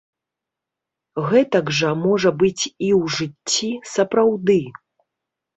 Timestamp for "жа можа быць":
1.79-2.63